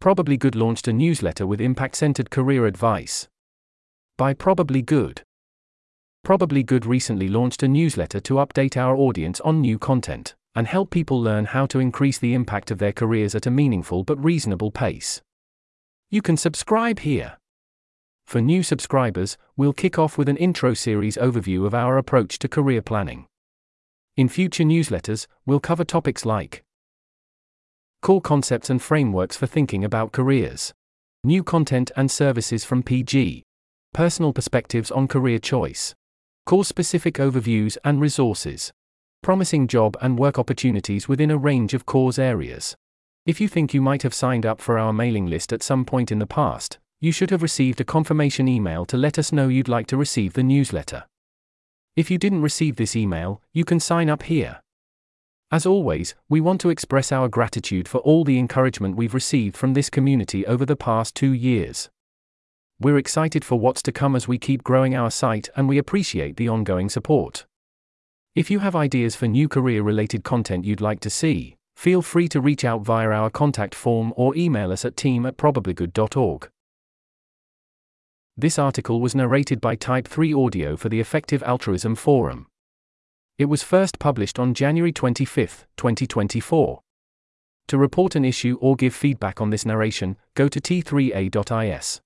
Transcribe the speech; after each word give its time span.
Probably 0.00 0.36
Good 0.36 0.54
launched 0.54 0.86
a 0.86 0.92
newsletter 0.92 1.44
with 1.44 1.60
impact 1.60 1.96
centered 1.96 2.30
career 2.30 2.66
advice. 2.66 3.26
By 4.16 4.32
Probably 4.32 4.80
Good. 4.80 5.22
Probably 6.22 6.62
Good 6.62 6.86
recently 6.86 7.26
launched 7.26 7.64
a 7.64 7.68
newsletter 7.68 8.20
to 8.20 8.34
update 8.34 8.76
our 8.76 8.96
audience 8.96 9.40
on 9.40 9.60
new 9.60 9.76
content 9.76 10.36
and 10.54 10.68
help 10.68 10.90
people 10.90 11.20
learn 11.20 11.46
how 11.46 11.66
to 11.66 11.80
increase 11.80 12.16
the 12.16 12.32
impact 12.32 12.70
of 12.70 12.78
their 12.78 12.92
careers 12.92 13.34
at 13.34 13.46
a 13.46 13.50
meaningful 13.50 14.04
but 14.04 14.22
reasonable 14.22 14.70
pace. 14.70 15.20
You 16.10 16.22
can 16.22 16.36
subscribe 16.36 17.00
here. 17.00 17.36
For 18.24 18.40
new 18.40 18.62
subscribers, 18.62 19.36
we'll 19.56 19.72
kick 19.72 19.98
off 19.98 20.16
with 20.16 20.28
an 20.28 20.36
intro 20.36 20.74
series 20.74 21.16
overview 21.16 21.66
of 21.66 21.74
our 21.74 21.98
approach 21.98 22.38
to 22.38 22.48
career 22.48 22.82
planning. 22.82 23.26
In 24.16 24.28
future 24.28 24.64
newsletters, 24.64 25.26
we'll 25.44 25.58
cover 25.58 25.84
topics 25.84 26.24
like 26.24 26.62
core 28.00 28.20
concepts 28.20 28.70
and 28.70 28.80
frameworks 28.80 29.36
for 29.36 29.46
thinking 29.46 29.84
about 29.84 30.12
careers, 30.12 30.72
new 31.24 31.42
content 31.42 31.90
and 31.96 32.10
services 32.10 32.64
from 32.64 32.82
PG, 32.82 33.42
personal 33.92 34.32
perspectives 34.32 34.90
on 34.90 35.08
career 35.08 35.38
choice, 35.38 35.94
cause 36.46 36.68
specific 36.68 37.14
overviews 37.14 37.76
and 37.84 38.00
resources, 38.00 38.72
promising 39.22 39.66
job 39.66 39.96
and 40.00 40.18
work 40.18 40.38
opportunities 40.38 41.08
within 41.08 41.30
a 41.30 41.36
range 41.36 41.74
of 41.74 41.86
cause 41.86 42.18
areas. 42.18 42.76
If 43.26 43.40
you 43.40 43.48
think 43.48 43.74
you 43.74 43.82
might 43.82 44.02
have 44.02 44.14
signed 44.14 44.46
up 44.46 44.60
for 44.60 44.78
our 44.78 44.92
mailing 44.92 45.26
list 45.26 45.52
at 45.52 45.62
some 45.62 45.84
point 45.84 46.12
in 46.12 46.18
the 46.18 46.26
past, 46.26 46.78
you 47.00 47.12
should 47.12 47.30
have 47.30 47.42
received 47.42 47.80
a 47.80 47.84
confirmation 47.84 48.48
email 48.48 48.86
to 48.86 48.96
let 48.96 49.18
us 49.18 49.32
know 49.32 49.48
you'd 49.48 49.68
like 49.68 49.86
to 49.88 49.96
receive 49.96 50.32
the 50.32 50.42
newsletter. 50.42 51.04
If 51.96 52.10
you 52.10 52.18
didn't 52.18 52.42
receive 52.42 52.76
this 52.76 52.96
email, 52.96 53.42
you 53.52 53.64
can 53.64 53.80
sign 53.80 54.08
up 54.08 54.22
here. 54.22 54.60
As 55.50 55.64
always, 55.64 56.14
we 56.28 56.42
want 56.42 56.60
to 56.60 56.68
express 56.68 57.10
our 57.10 57.26
gratitude 57.26 57.88
for 57.88 57.98
all 57.98 58.22
the 58.22 58.38
encouragement 58.38 58.96
we've 58.96 59.14
received 59.14 59.56
from 59.56 59.72
this 59.72 59.88
community 59.88 60.46
over 60.46 60.66
the 60.66 60.76
past 60.76 61.14
two 61.14 61.32
years. 61.32 61.88
We're 62.78 62.98
excited 62.98 63.46
for 63.46 63.58
what's 63.58 63.82
to 63.84 63.92
come 63.92 64.14
as 64.14 64.28
we 64.28 64.38
keep 64.38 64.62
growing 64.62 64.94
our 64.94 65.10
site 65.10 65.48
and 65.56 65.66
we 65.66 65.78
appreciate 65.78 66.36
the 66.36 66.50
ongoing 66.50 66.90
support. 66.90 67.46
If 68.34 68.50
you 68.50 68.58
have 68.58 68.76
ideas 68.76 69.16
for 69.16 69.26
new 69.26 69.48
career 69.48 69.82
related 69.82 70.22
content 70.22 70.66
you'd 70.66 70.82
like 70.82 71.00
to 71.00 71.10
see, 71.10 71.56
feel 71.76 72.02
free 72.02 72.28
to 72.28 72.42
reach 72.42 72.62
out 72.62 72.82
via 72.82 73.08
our 73.08 73.30
contact 73.30 73.74
form 73.74 74.12
or 74.16 74.36
email 74.36 74.70
us 74.70 74.84
at 74.84 74.98
team 74.98 75.24
at 75.24 75.38
probablygood.org. 75.38 76.50
This 78.36 78.58
article 78.58 79.00
was 79.00 79.14
narrated 79.14 79.62
by 79.62 79.76
Type 79.76 80.06
3 80.06 80.34
Audio 80.34 80.76
for 80.76 80.90
the 80.90 81.00
Effective 81.00 81.42
Altruism 81.42 81.94
Forum. 81.94 82.46
It 83.38 83.44
was 83.44 83.62
first 83.62 84.00
published 84.00 84.40
on 84.40 84.52
January 84.52 84.90
25, 84.90 85.68
2024. 85.76 86.80
To 87.68 87.78
report 87.78 88.16
an 88.16 88.24
issue 88.24 88.58
or 88.60 88.74
give 88.74 88.92
feedback 88.92 89.40
on 89.40 89.50
this 89.50 89.64
narration, 89.64 90.16
go 90.34 90.48
to 90.48 90.60
t3a.is. 90.60 92.00